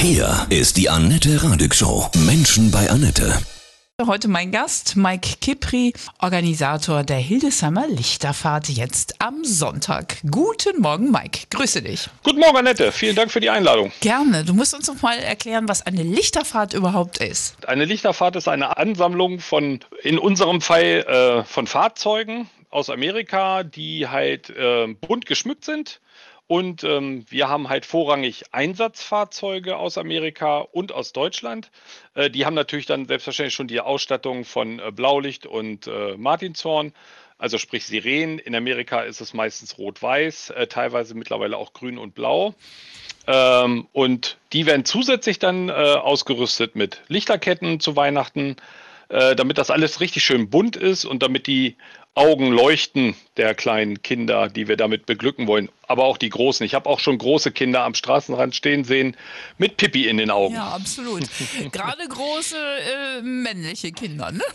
[0.00, 2.08] Hier ist die Annette Radig Show.
[2.24, 3.36] Menschen bei Annette.
[4.06, 10.18] Heute mein Gast, Mike Kipri, Organisator der Hildesheimer Lichterfahrt jetzt am Sonntag.
[10.30, 11.48] Guten Morgen, Mike.
[11.50, 12.08] Grüße dich.
[12.22, 12.92] Guten Morgen, Annette.
[12.92, 13.90] Vielen Dank für die Einladung.
[14.00, 14.44] Gerne.
[14.44, 17.56] Du musst uns noch mal erklären, was eine Lichterfahrt überhaupt ist.
[17.66, 24.06] Eine Lichterfahrt ist eine Ansammlung von, in unserem Fall, äh, von Fahrzeugen aus Amerika, die
[24.06, 26.00] halt äh, bunt geschmückt sind
[26.48, 31.70] und ähm, wir haben halt vorrangig Einsatzfahrzeuge aus Amerika und aus Deutschland.
[32.14, 36.94] Äh, die haben natürlich dann selbstverständlich schon die Ausstattung von äh, Blaulicht und äh, Martinshorn.
[37.36, 38.38] Also sprich Sirenen.
[38.38, 42.54] In Amerika ist es meistens rot-weiß, äh, teilweise mittlerweile auch grün und blau.
[43.26, 48.56] Ähm, und die werden zusätzlich dann äh, ausgerüstet mit Lichterketten zu Weihnachten,
[49.10, 51.76] äh, damit das alles richtig schön bunt ist und damit die
[52.18, 55.68] Augen leuchten der kleinen Kinder, die wir damit beglücken wollen.
[55.86, 56.66] Aber auch die Großen.
[56.66, 59.16] Ich habe auch schon große Kinder am Straßenrand stehen sehen
[59.56, 60.54] mit Pippi in den Augen.
[60.54, 61.22] Ja, absolut.
[61.72, 64.42] Gerade große äh, männliche Kinder, ne?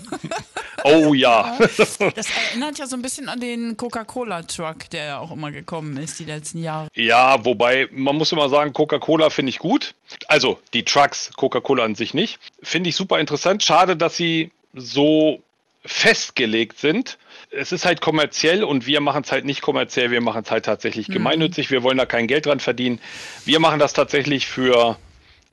[0.86, 1.58] Oh ja.
[1.78, 6.19] Das erinnert ja so ein bisschen an den Coca-Cola-Truck, der ja auch immer gekommen ist
[6.19, 6.89] die letzten Jahre.
[6.94, 9.95] Ja, wobei man muss immer sagen, Coca-Cola finde ich gut.
[10.28, 12.38] Also die Trucks, Coca-Cola an sich nicht.
[12.61, 13.64] Finde ich super interessant.
[13.64, 15.41] Schade, dass sie so
[15.86, 17.17] festgelegt sind.
[17.52, 20.66] Es ist halt kommerziell und wir machen es halt nicht kommerziell, wir machen es halt
[20.66, 21.14] tatsächlich mhm.
[21.14, 21.72] gemeinnützig.
[21.72, 23.00] Wir wollen da kein Geld dran verdienen.
[23.45, 24.98] Wir machen das tatsächlich für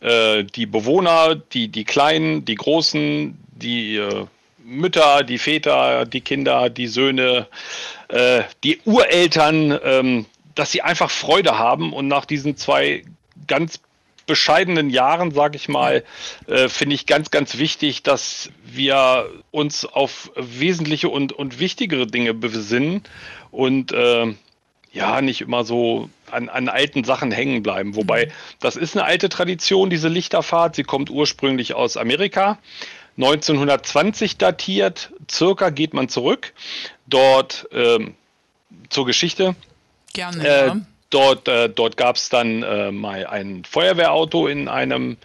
[0.01, 4.27] äh, die Bewohner, die, die Kleinen, die Großen, die äh,
[4.65, 7.49] Mütter, die Väter, die Kinder, die Söhne,
[8.09, 13.05] äh, die Ureltern, ähm, dass sie einfach Freude haben und nach diesen zwei
[13.47, 13.81] ganz
[14.31, 16.05] bescheidenen Jahren, sage ich mal,
[16.47, 22.33] äh, finde ich ganz, ganz wichtig, dass wir uns auf wesentliche und, und wichtigere Dinge
[22.33, 23.03] besinnen
[23.51, 24.33] und äh,
[24.93, 27.97] ja, nicht immer so an, an alten Sachen hängen bleiben.
[27.97, 28.31] Wobei, mhm.
[28.61, 30.77] das ist eine alte Tradition, diese Lichterfahrt.
[30.77, 32.59] Sie kommt ursprünglich aus Amerika.
[33.17, 36.53] 1920 datiert, circa geht man zurück.
[37.09, 38.15] Dort ähm,
[38.91, 39.57] zur Geschichte.
[40.13, 40.47] Gerne.
[40.47, 40.77] Äh, ja.
[41.11, 45.17] Dort, äh, dort gab es dann äh, mal ein Feuerwehrauto in einem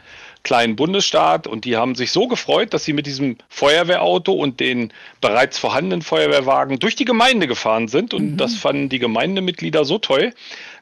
[0.45, 4.93] kleinen Bundesstaat und die haben sich so gefreut, dass sie mit diesem Feuerwehrauto und den
[5.19, 8.37] bereits vorhandenen Feuerwehrwagen durch die Gemeinde gefahren sind und mhm.
[8.37, 10.33] das fanden die Gemeindemitglieder so toll,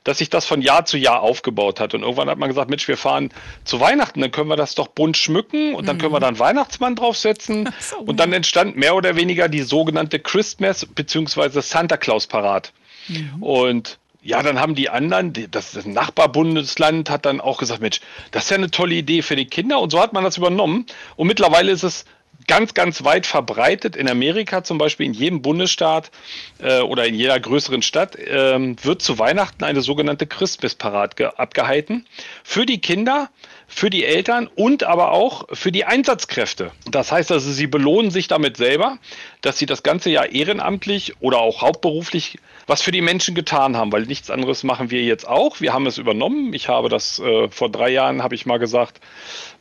[0.03, 2.88] dass sich das von Jahr zu Jahr aufgebaut hat und irgendwann hat man gesagt, Mensch,
[2.88, 3.30] wir fahren
[3.64, 6.02] zu Weihnachten, dann können wir das doch bunt schmücken und dann mhm.
[6.02, 6.22] können wir mhm.
[6.22, 7.97] da einen Weihnachtsmann draufsetzen so.
[8.00, 11.62] und dann entstand mehr oder weniger die sogenannte Christmas bzw.
[11.62, 12.74] Santa Claus Parat.
[13.08, 13.41] Mhm.
[13.41, 18.00] Und ja, dann haben die anderen, das, Nachbarbundesland hat dann auch gesagt, Mensch,
[18.31, 20.85] das ist ja eine tolle Idee für die Kinder und so hat man das übernommen.
[21.17, 22.06] Und mittlerweile ist es
[22.47, 23.95] ganz, ganz weit verbreitet.
[23.95, 26.11] In Amerika zum Beispiel, in jedem Bundesstaat
[26.59, 32.05] äh, oder in jeder größeren Stadt äh, wird zu Weihnachten eine sogenannte Christmas-Parat abgehalten.
[32.44, 33.29] Für die Kinder,
[33.73, 36.72] für die Eltern und aber auch für die Einsatzkräfte.
[36.89, 39.00] Das heißt also, sie belohnen sich damit selber,
[39.41, 43.91] dass sie das ganze Jahr ehrenamtlich oder auch hauptberuflich was für die Menschen getan haben,
[43.91, 45.59] weil nichts anderes machen wir jetzt auch.
[45.59, 46.53] Wir haben es übernommen.
[46.53, 49.01] Ich habe das äh, vor drei Jahren, habe ich mal gesagt,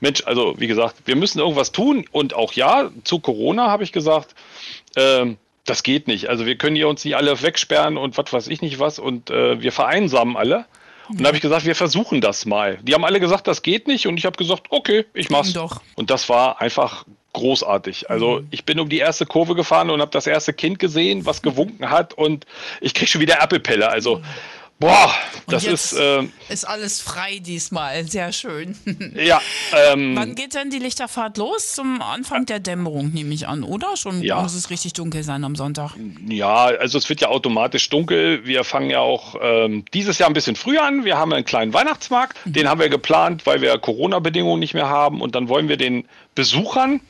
[0.01, 2.05] Mensch, also wie gesagt, wir müssen irgendwas tun.
[2.13, 4.35] Und auch ja, zu Corona habe ich gesagt,
[4.95, 5.27] äh,
[5.65, 6.29] das geht nicht.
[6.29, 9.31] Also wir können hier uns nicht alle wegsperren und was weiß ich nicht was und
[9.31, 10.67] äh, wir vereinsamen alle.
[11.09, 12.79] Und da habe ich gesagt, wir versuchen das mal.
[12.83, 14.07] Die haben alle gesagt, das geht nicht.
[14.07, 15.53] Und ich habe gesagt, okay, ich mach's.
[15.53, 15.81] Doch.
[15.95, 18.11] Und das war einfach großartig.
[18.11, 18.49] Also mhm.
[18.51, 21.91] ich bin um die erste Kurve gefahren und habe das erste Kind gesehen, was gewunken
[21.91, 22.15] hat.
[22.15, 22.47] Und
[22.81, 23.89] ich kriege schon wieder Appelpelle.
[23.89, 24.25] Also mhm.
[24.83, 25.15] Boah,
[25.47, 25.93] das ist.
[25.93, 28.03] Äh, ist alles frei diesmal.
[28.05, 28.77] Sehr schön.
[29.15, 29.41] Ja.
[29.93, 31.75] Ähm, Wann geht denn die Lichterfahrt los?
[31.75, 33.97] Zum Anfang der Dämmerung, nehme ich an, oder?
[33.97, 34.41] Schon ja.
[34.41, 35.93] muss es richtig dunkel sein am Sonntag.
[36.29, 38.45] Ja, also es wird ja automatisch dunkel.
[38.45, 41.05] Wir fangen ja auch ähm, dieses Jahr ein bisschen früher an.
[41.05, 42.45] Wir haben einen kleinen Weihnachtsmarkt.
[42.47, 42.53] Mhm.
[42.53, 45.21] Den haben wir geplant, weil wir Corona-Bedingungen nicht mehr haben.
[45.21, 47.01] Und dann wollen wir den Besuchern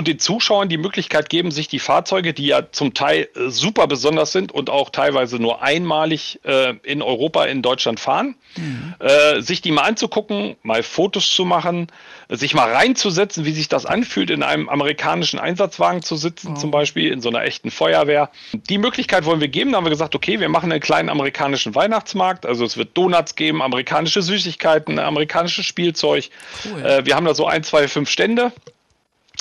[0.00, 3.86] und den Zuschauern die Möglichkeit geben, sich die Fahrzeuge, die ja zum Teil äh, super
[3.86, 8.94] besonders sind und auch teilweise nur einmalig äh, in Europa, in Deutschland fahren, mhm.
[8.98, 11.88] äh, sich die mal anzugucken, mal Fotos zu machen,
[12.30, 16.58] sich mal reinzusetzen, wie sich das anfühlt, in einem amerikanischen Einsatzwagen zu sitzen, oh.
[16.58, 18.30] zum Beispiel in so einer echten Feuerwehr.
[18.54, 19.72] Die Möglichkeit wollen wir geben.
[19.72, 22.46] Da haben wir gesagt, okay, wir machen einen kleinen amerikanischen Weihnachtsmarkt.
[22.46, 26.30] Also es wird Donuts geben, amerikanische Süßigkeiten, amerikanisches Spielzeug.
[26.64, 26.86] Cool.
[26.86, 28.50] Äh, wir haben da so ein, zwei, fünf Stände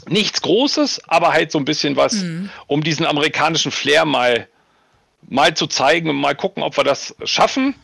[0.10, 2.50] nichts Großes, aber halt so ein bisschen was, mhm.
[2.68, 4.48] um diesen amerikanischen Flair mal,
[5.28, 7.76] mal zu zeigen und mal gucken, ob wir das schaffen.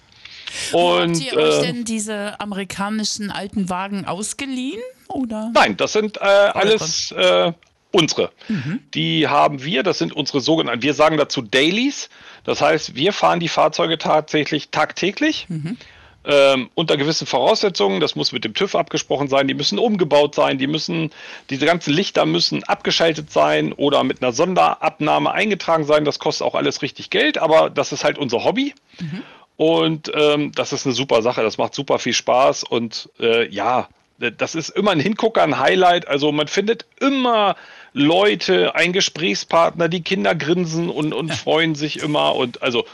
[0.72, 4.82] Und, habt ihr euch äh, denn diese amerikanischen alten Wagen ausgeliehen?
[5.08, 5.52] Oder?
[5.54, 7.52] Nein, das sind äh, alles äh,
[7.92, 8.32] unsere.
[8.48, 8.80] Mhm.
[8.94, 12.10] Die haben wir, das sind unsere sogenannten, wir sagen dazu Dailies.
[12.44, 15.46] Das heißt, wir fahren die Fahrzeuge tatsächlich tagtäglich.
[15.50, 15.78] Mhm.
[16.28, 18.00] Ähm, unter gewissen Voraussetzungen.
[18.00, 19.48] Das muss mit dem TÜV abgesprochen sein.
[19.48, 20.58] Die müssen umgebaut sein.
[20.58, 21.12] Die müssen,
[21.50, 26.06] diese ganzen Lichter müssen abgeschaltet sein oder mit einer Sonderabnahme eingetragen sein.
[26.06, 28.74] Das kostet auch alles richtig Geld, aber das ist halt unser Hobby.
[29.00, 29.24] Mhm.
[29.58, 31.42] Und ähm, das ist eine super Sache.
[31.42, 32.64] Das macht super viel Spaß.
[32.64, 33.88] Und äh, ja,
[34.18, 36.08] das ist immer ein Hingucker, ein Highlight.
[36.08, 37.56] Also man findet immer
[37.94, 42.36] Leute, ein Gesprächspartner, die Kinder grinsen und, und freuen sich immer.
[42.36, 42.86] Und also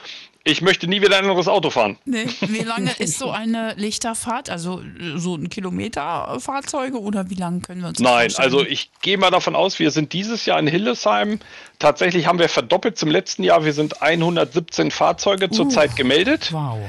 [0.44, 1.98] ich möchte nie wieder ein anderes Auto fahren.
[2.06, 2.26] Nee.
[2.42, 4.50] Wie lange ist so eine Lichterfahrt?
[4.50, 4.82] Also
[5.16, 8.46] so ein Kilometer Fahrzeuge oder wie lange können wir uns das Nein, vorstellen?
[8.46, 11.40] also ich gehe mal davon aus, wir sind dieses Jahr in Hildesheim.
[11.78, 13.66] Tatsächlich haben wir verdoppelt zum letzten Jahr.
[13.66, 16.52] Wir sind 117 Fahrzeuge uh, zurzeit gemeldet.
[16.52, 16.80] Wow.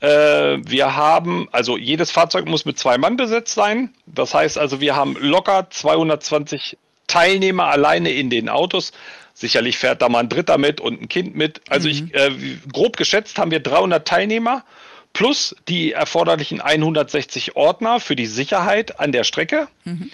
[0.00, 3.94] Äh, wir haben, also jedes Fahrzeug muss mit zwei Mann besetzt sein.
[4.06, 6.76] Das heißt also, wir haben locker 220
[7.06, 8.92] Teilnehmer alleine in den Autos.
[9.38, 11.60] Sicherlich fährt da mal ein Dritter mit und ein Kind mit.
[11.68, 11.92] Also mhm.
[11.94, 12.30] ich, äh,
[12.72, 14.64] grob geschätzt haben wir 300 Teilnehmer
[15.12, 19.68] plus die erforderlichen 160 Ordner für die Sicherheit an der Strecke.
[19.84, 20.10] Mhm.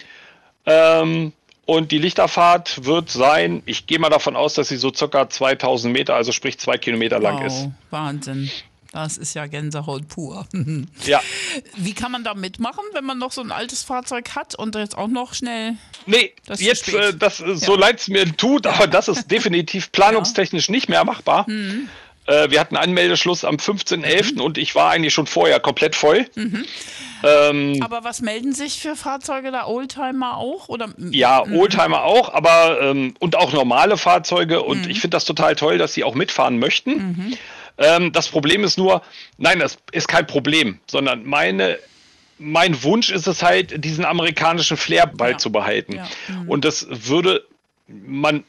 [0.67, 1.33] Ähm,
[1.67, 5.93] und die Lichterfahrt wird sein, ich gehe mal davon aus, dass sie so circa 2000
[5.93, 7.69] Meter, also sprich zwei Kilometer wow, lang ist.
[7.91, 8.51] Wahnsinn.
[8.93, 10.47] Das ist ja Gänsehaut pur.
[11.05, 11.21] ja.
[11.77, 14.97] Wie kann man da mitmachen, wenn man noch so ein altes Fahrzeug hat und jetzt
[14.97, 15.77] auch noch schnell.
[16.05, 17.57] Nee, das jetzt, äh, das, ja.
[17.57, 20.73] so leid es mir tut, aber das ist definitiv planungstechnisch ja.
[20.73, 21.49] nicht mehr machbar.
[21.49, 21.89] Mhm.
[22.27, 24.35] Äh, wir hatten Anmeldeschluss am 15.11.
[24.35, 24.41] Mhm.
[24.43, 26.27] und ich war eigentlich schon vorher komplett voll.
[26.35, 26.65] Mhm.
[27.25, 29.67] Ähm, aber was melden sich für Fahrzeuge da?
[29.67, 30.69] Oldtimer auch?
[30.69, 30.91] Oder?
[30.99, 31.57] Ja, mhm.
[31.57, 34.63] Oldtimer auch, aber ähm, und auch normale Fahrzeuge.
[34.63, 34.91] Und mhm.
[34.91, 37.39] ich finde das total toll, dass sie auch mitfahren möchten.
[37.79, 39.03] Ähm, das Problem ist nur,
[39.39, 41.79] nein, das ist kein Problem, sondern meine
[42.39, 45.95] mein Wunsch ist es halt, diesen amerikanischen Flair beizubehalten.
[45.95, 46.35] Ja, ja.
[46.35, 46.49] Mhm.
[46.49, 47.47] Und das würde
[47.87, 48.45] man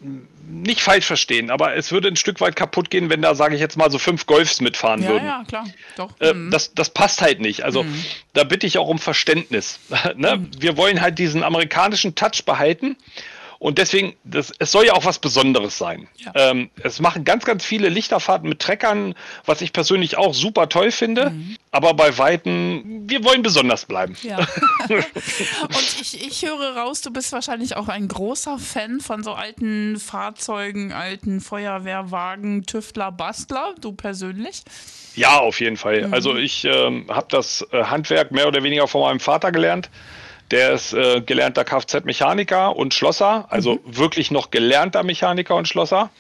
[0.48, 3.62] nicht falsch verstehen, aber es würde ein Stück weit kaputt gehen, wenn da, sage ich
[3.62, 5.26] jetzt mal, so fünf Golfs mitfahren ja, würden.
[5.26, 5.66] Ja, klar.
[5.96, 6.12] Doch.
[6.20, 6.52] Äh, mhm.
[6.52, 7.64] das, das passt halt nicht.
[7.64, 8.06] Also mhm.
[8.34, 9.80] da bitte ich auch um Verständnis.
[10.16, 10.38] ne?
[10.38, 10.52] mhm.
[10.58, 12.98] Wir wollen halt diesen amerikanischen Touch behalten
[13.64, 16.10] und deswegen, das, es soll ja auch was Besonderes sein.
[16.18, 16.34] Ja.
[16.36, 19.16] Ähm, es machen ganz, ganz viele Lichterfahrten mit Treckern,
[19.46, 21.30] was ich persönlich auch super toll finde.
[21.30, 21.56] Mhm.
[21.72, 24.18] Aber bei Weitem, wir wollen besonders bleiben.
[24.22, 24.40] Ja.
[24.90, 29.98] Und ich, ich höre raus, du bist wahrscheinlich auch ein großer Fan von so alten
[29.98, 34.64] Fahrzeugen, alten Feuerwehrwagen, Tüftler, Bastler, du persönlich?
[35.16, 36.08] Ja, auf jeden Fall.
[36.08, 36.14] Mhm.
[36.14, 39.90] Also ich ähm, habe das äh, Handwerk mehr oder weniger von meinem Vater gelernt.
[40.54, 43.98] Der ist äh, gelernter Kfz-Mechaniker und Schlosser, also mhm.
[43.98, 46.12] wirklich noch gelernter Mechaniker und Schlosser.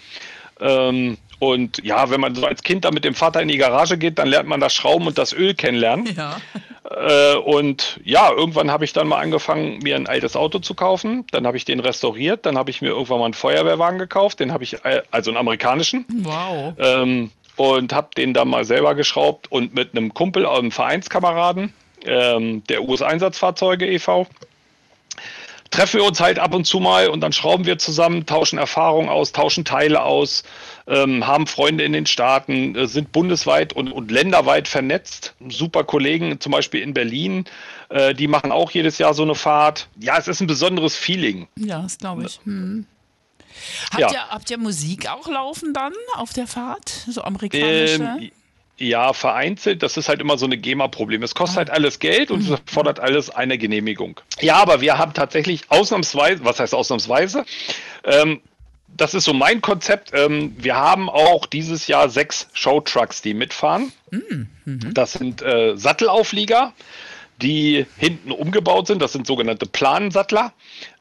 [0.59, 3.95] Ähm, und ja, wenn man so als Kind da mit dem Vater in die Garage
[4.00, 6.09] geht, dann lernt man das Schrauben und das Öl kennenlernen.
[6.18, 6.38] Ja.
[6.89, 11.25] Äh, und ja, irgendwann habe ich dann mal angefangen, mir ein altes Auto zu kaufen.
[11.31, 12.45] Dann habe ich den restauriert.
[12.45, 14.39] Dann habe ich mir irgendwann mal einen Feuerwehrwagen gekauft.
[14.39, 16.06] Den habe ich, äh, also einen amerikanischen.
[16.24, 16.74] Wow.
[16.80, 21.74] Ähm, und habe den dann mal selber geschraubt und mit einem Kumpel, einem Vereinskameraden,
[22.06, 24.28] ähm, der US-Einsatzfahrzeuge e.V.
[25.72, 29.10] Treffen wir uns halt ab und zu mal und dann schrauben wir zusammen, tauschen Erfahrungen
[29.10, 30.44] aus, tauschen Teile aus,
[30.86, 35.34] ähm, haben Freunde in den Staaten, äh, sind bundesweit und, und länderweit vernetzt.
[35.50, 37.46] Super Kollegen, zum Beispiel in Berlin,
[37.90, 39.88] äh, die machen auch jedes Jahr so eine Fahrt.
[40.00, 41.48] Ja, es ist ein besonderes Feeling.
[41.58, 42.40] Ja, das glaube ich.
[42.44, 42.86] Hm.
[43.92, 44.12] Habt, ja.
[44.12, 46.90] ihr, habt ihr Musik auch laufen dann auf der Fahrt?
[46.90, 48.18] So amerikanische?
[48.20, 48.32] Ähm,
[48.78, 49.84] ja, vereinzelt.
[49.84, 51.24] Das ist halt immer so eine GEMA-Problem.
[51.24, 54.20] Es kostet halt alles Geld und es fordert alles eine Genehmigung.
[54.42, 57.45] Ja, aber wir haben tatsächlich ausnahmsweise, was heißt ausnahmsweise?
[58.04, 58.42] Ähm,
[58.95, 60.12] das ist so mein Konzept.
[60.14, 63.92] Ähm, wir haben auch dieses Jahr sechs Showtrucks, die mitfahren.
[64.12, 64.47] Mhm.
[64.94, 66.74] Das sind äh, Sattelauflieger
[67.44, 69.02] die hinten umgebaut sind.
[69.02, 70.54] Das sind sogenannte Planensattler.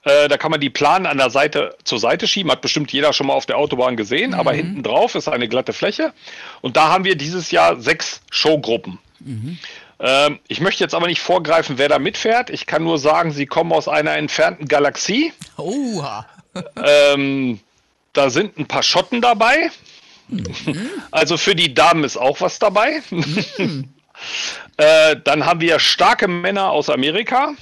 [0.02, 2.50] Äh, da kann man die Planen an der Seite zur Seite schieben.
[2.50, 4.32] Hat bestimmt jeder schon mal auf der Autobahn gesehen.
[4.32, 4.38] Mhm.
[4.38, 6.12] Aber hinten drauf ist eine glatte Fläche.
[6.60, 8.98] Und da haben wir dieses Jahr sechs Showgruppen.
[9.20, 9.58] Mhm.
[10.00, 12.50] Ähm, ich möchte jetzt aber nicht vorgreifen, wer da mitfährt.
[12.50, 15.32] Ich kann nur sagen, sie kommen aus einer entfernten Galaxie.
[15.56, 16.26] Oha.
[16.84, 17.60] ähm,
[18.12, 19.70] da sind ein paar Schotten dabei.
[20.28, 20.90] Mhm.
[21.12, 23.02] Also für die Damen ist auch was dabei.
[23.10, 23.88] Mhm.
[24.76, 27.54] Äh, dann haben wir starke Männer aus Amerika,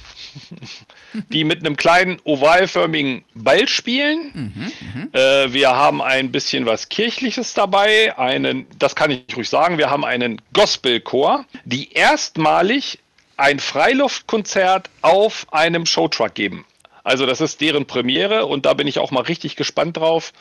[1.29, 4.31] die mit einem kleinen ovalförmigen Ball spielen.
[4.33, 8.17] Mhm, mhm, äh, wir haben ein bisschen was Kirchliches dabei.
[8.17, 12.99] Einen, das kann ich ruhig sagen, wir haben einen Gospelchor, die erstmalig
[13.37, 16.65] ein Freiluftkonzert auf einem Showtruck geben.
[17.03, 20.33] Also das ist deren Premiere und da bin ich auch mal richtig gespannt drauf.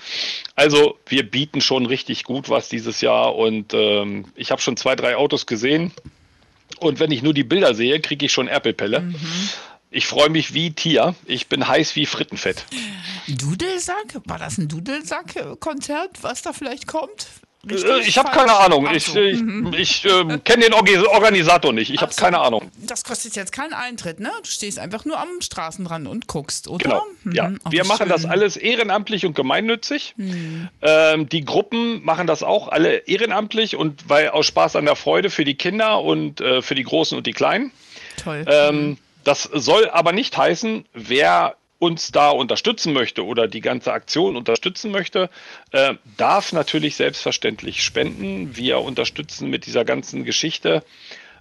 [0.54, 4.94] Also wir bieten schon richtig gut was dieses Jahr und ähm, ich habe schon zwei,
[4.94, 5.92] drei Autos gesehen.
[6.78, 9.00] Und wenn ich nur die Bilder sehe, kriege ich schon Erpelpelle.
[9.00, 9.16] Mhm.
[9.90, 11.16] Ich freue mich wie Tier.
[11.26, 12.64] Ich bin heiß wie Frittenfett.
[13.26, 14.20] Dudelsack?
[14.24, 17.26] War das ein Dudelsack-Konzert, was da vielleicht kommt?
[17.68, 18.86] Richtig ich habe keine Ahnung.
[18.86, 18.92] So.
[18.92, 19.72] Ich, ich, mhm.
[19.74, 21.90] ich äh, kenne den Organisator nicht.
[21.90, 22.22] Ich habe so.
[22.22, 22.70] keine Ahnung.
[22.78, 24.30] Das kostet jetzt keinen Eintritt, ne?
[24.42, 26.82] Du stehst einfach nur am Straßenrand und guckst, oder?
[26.82, 27.06] Genau.
[27.24, 27.32] Mhm.
[27.32, 27.52] Ja.
[27.68, 28.08] Wir machen schön.
[28.08, 30.14] das alles ehrenamtlich und gemeinnützig.
[30.16, 30.68] Mhm.
[30.80, 35.28] Ähm, die Gruppen machen das auch alle ehrenamtlich und weil aus Spaß an der Freude
[35.28, 37.72] für die Kinder und äh, für die Großen und die Kleinen.
[38.16, 38.44] Toll.
[38.48, 38.98] Ähm, mhm.
[39.24, 44.92] das soll aber nicht heißen, wer uns da unterstützen möchte oder die ganze Aktion unterstützen
[44.92, 45.30] möchte,
[45.72, 48.56] äh, darf natürlich selbstverständlich spenden.
[48.56, 50.84] Wir unterstützen mit dieser ganzen Geschichte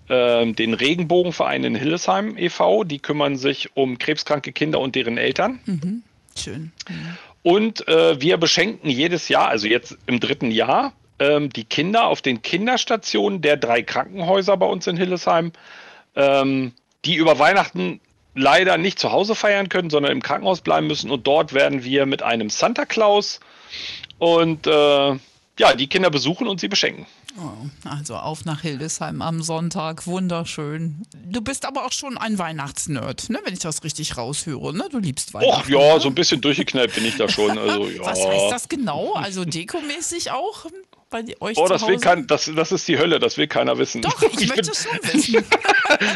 [0.08, 2.86] äh, den Regenbogenverein in Hillesheim e.V.
[2.86, 5.60] Die kümmern sich um krebskranke Kinder und deren Eltern.
[5.66, 6.04] Mhm.
[6.38, 6.72] Schön.
[6.88, 7.18] Mhm.
[7.44, 12.22] Und äh, wir beschenken jedes Jahr, also jetzt im dritten Jahr, ähm, die Kinder auf
[12.22, 15.52] den Kinderstationen der drei Krankenhäuser bei uns in Hillesheim,
[16.16, 16.72] ähm,
[17.04, 18.00] die über Weihnachten
[18.40, 21.12] leider nicht zu Hause feiern können, sondern im Krankenhaus bleiben müssen.
[21.12, 23.40] Und dort werden wir mit einem Santa Claus
[24.18, 25.18] und äh,
[25.60, 27.06] ja, die Kinder besuchen und sie beschenken.
[27.38, 27.52] Oh,
[27.88, 31.04] also auf nach Hildesheim am Sonntag, wunderschön.
[31.26, 33.40] Du bist aber auch schon ein Weihnachtsnerd, ne?
[33.44, 34.74] wenn ich das richtig raushöre.
[34.74, 34.88] Ne?
[34.90, 35.62] Du liebst Weihnachten.
[35.66, 36.00] Ach ja, ne?
[36.00, 37.58] so ein bisschen durchgeknallt bin ich da schon.
[37.58, 38.02] Also, ja.
[38.06, 39.14] Was heißt das genau?
[39.14, 40.66] Also dekomäßig auch?
[41.10, 44.02] Bei euch Oh, das, will kein, das, das ist die Hölle, das will keiner wissen.
[44.02, 45.46] Doch, ich, ich möchte es schon wissen.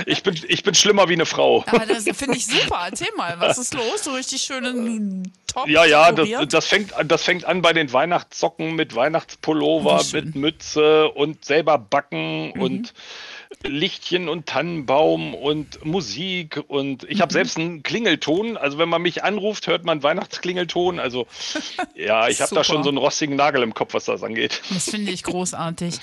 [0.06, 1.64] ich, bin, ich bin schlimmer wie eine Frau.
[1.68, 2.88] Aber das finde ich super.
[2.90, 4.04] Erzähl mal, was ist los?
[4.04, 5.68] So richtig schönen Top.
[5.68, 11.10] Ja, ja, das, das, fängt, das fängt an bei den Weihnachtssocken mit Weihnachtspullover, mit Mütze
[11.10, 12.62] und selber backen mhm.
[12.62, 12.94] und
[13.64, 17.34] Lichtchen und Tannenbaum und Musik und ich habe mhm.
[17.34, 18.58] selbst einen Klingelton.
[18.58, 21.00] Also wenn man mich anruft, hört man Weihnachtsklingelton.
[21.00, 21.28] Also
[21.96, 24.62] ja, ich habe da schon so einen rostigen Nagel im Kopf, was das angeht.
[24.70, 25.96] Das finde ich großartig.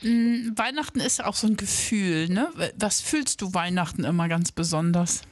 [0.00, 2.50] Hm, Weihnachten ist auch so ein Gefühl, ne?
[2.76, 5.22] Was fühlst du Weihnachten immer ganz besonders?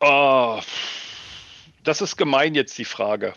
[0.00, 0.60] Oh,
[1.84, 3.34] das ist gemein jetzt die Frage.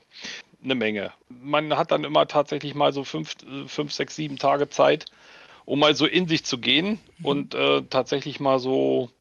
[0.63, 1.13] Eine Menge.
[1.29, 3.35] Man hat dann immer tatsächlich mal so fünf,
[3.67, 5.05] fünf sechs, sieben Tage Zeit,
[5.69, 7.25] um mal so in sich zu gehen mhm.
[7.25, 9.11] und äh, tatsächlich mal so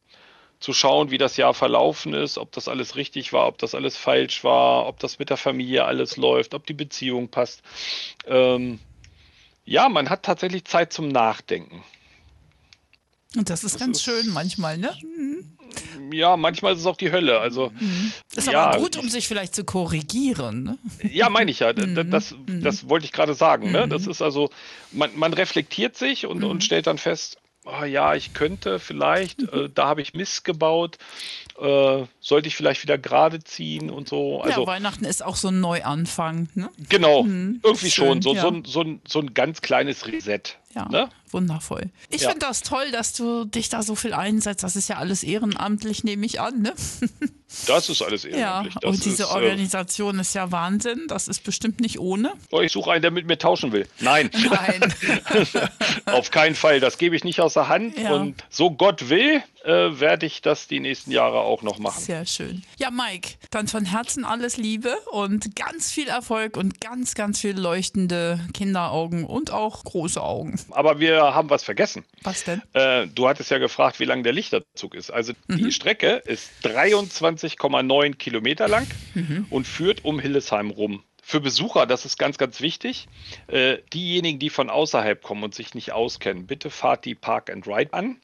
[0.59, 3.95] zu schauen, wie das Jahr verlaufen ist, ob das alles richtig war, ob das alles
[3.95, 7.61] falsch war, ob das mit der Familie alles läuft, ob die Beziehung passt.
[8.25, 8.79] Ähm,
[9.63, 11.83] ja, man hat tatsächlich Zeit zum Nachdenken.
[13.37, 14.89] Und das ist das ganz ist, schön manchmal, ne?
[16.09, 17.39] Mhm ja, manchmal ist es auch die Hölle.
[17.39, 18.11] Also, mhm.
[18.35, 20.63] Ist ja, aber gut, um sich vielleicht zu korrigieren.
[20.63, 20.77] Ne?
[21.11, 21.73] Ja, meine ich ja.
[21.73, 22.09] Mhm.
[22.11, 23.71] Das, das wollte ich gerade sagen.
[23.71, 23.87] Ne?
[23.87, 24.11] Das mhm.
[24.11, 24.49] ist also,
[24.91, 29.69] man, man reflektiert sich und, und stellt dann fest, oh, ja, ich könnte vielleicht, äh,
[29.73, 30.97] da habe ich Mist gebaut,
[31.59, 34.41] äh, sollte ich vielleicht wieder gerade ziehen und so.
[34.41, 36.49] Also, ja, Weihnachten ist auch so ein Neuanfang.
[36.55, 36.69] Ne?
[36.89, 38.21] Genau, mhm, irgendwie schön, schon.
[38.21, 38.41] So, ja.
[38.41, 40.41] so, so, ein, so ein ganz kleines Reset.
[40.75, 41.09] Ja, ne?
[41.33, 41.89] wundervoll.
[42.09, 42.29] Ich ja.
[42.29, 44.63] finde das toll, dass du dich da so viel einsetzt.
[44.63, 46.61] Das ist ja alles ehrenamtlich, nehme ich an.
[46.61, 46.73] Ne?
[47.65, 48.75] Das ist alles ehrenamtlich.
[48.83, 51.05] Ja, und diese ist, äh, Organisation äh, ist ja Wahnsinn.
[51.07, 52.33] Das ist bestimmt nicht ohne.
[52.51, 53.87] Oh, ich suche einen, der mit mir tauschen will.
[53.99, 54.29] Nein.
[54.51, 54.93] Nein.
[56.05, 56.79] Auf keinen Fall.
[56.79, 57.97] Das gebe ich nicht aus der Hand.
[57.97, 58.13] Ja.
[58.13, 61.99] Und so Gott will, äh, werde ich das die nächsten Jahre auch noch machen.
[61.99, 62.61] Sehr schön.
[62.77, 67.57] Ja, Mike, dann von Herzen alles Liebe und ganz viel Erfolg und ganz, ganz viel
[67.57, 70.58] leuchtende Kinderaugen und auch große Augen.
[70.71, 72.05] Aber wir haben was vergessen.
[72.23, 72.61] Was denn?
[72.73, 75.11] Äh, du hattest ja gefragt, wie lang der Lichterzug ist.
[75.11, 75.57] Also mhm.
[75.57, 79.47] die Strecke ist 23,9 Kilometer lang mhm.
[79.49, 83.07] und führt um Hillesheim rum für Besucher, das ist ganz, ganz wichtig.
[83.45, 87.67] Äh, diejenigen, die von außerhalb kommen und sich nicht auskennen, bitte fahrt die Park and
[87.67, 88.17] Ride an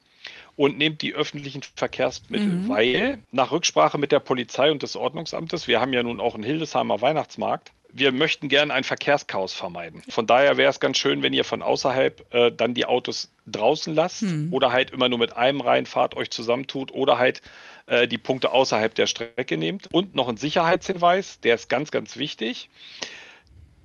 [0.55, 2.69] und nehmt die öffentlichen Verkehrsmittel, mhm.
[2.69, 6.43] weil nach Rücksprache mit der Polizei und des Ordnungsamtes, wir haben ja nun auch einen
[6.43, 10.03] Hildesheimer Weihnachtsmarkt, wir möchten gerne ein Verkehrschaos vermeiden.
[10.09, 13.95] Von daher wäre es ganz schön, wenn ihr von außerhalb äh, dann die Autos draußen
[13.95, 14.51] lasst mhm.
[14.51, 17.41] oder halt immer nur mit einem reinfahrt, euch zusammentut oder halt
[17.85, 19.87] äh, die Punkte außerhalb der Strecke nehmt.
[19.93, 22.69] Und noch ein Sicherheitshinweis, der ist ganz, ganz wichtig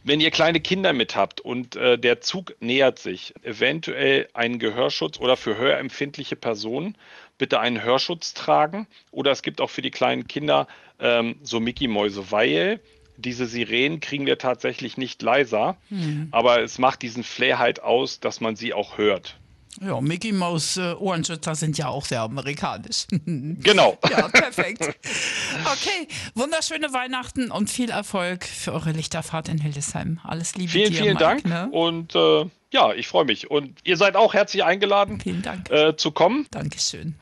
[0.02, 5.18] wenn ihr kleine Kinder mit habt und äh, der Zug nähert sich, eventuell einen Gehörschutz
[5.18, 6.96] oder für hörempfindliche Personen
[7.38, 8.86] bitte einen Hörschutz tragen.
[9.10, 10.66] Oder es gibt auch für die kleinen Kinder
[11.00, 12.80] ähm, so Mickey-Mäuse, weil
[13.20, 16.28] diese Sirenen kriegen wir tatsächlich nicht leiser, mhm.
[16.30, 19.36] aber es macht diesen Flair halt aus, dass man sie auch hört.
[19.80, 23.06] Ja, Mickey Mouse äh, Ohrenschützer sind ja auch sehr amerikanisch.
[23.24, 23.96] genau.
[24.10, 24.82] ja, perfekt.
[24.82, 30.18] Okay, wunderschöne Weihnachten und viel Erfolg für eure Lichterfahrt in Hildesheim.
[30.24, 31.68] Alles Liebe vielen, dir, Vielen Mike, Dank ne?
[31.70, 33.50] und äh, ja, ich freue mich.
[33.50, 35.70] Und ihr seid auch herzlich eingeladen, vielen Dank.
[35.70, 36.46] Äh, zu kommen.
[36.50, 37.16] Dankeschön.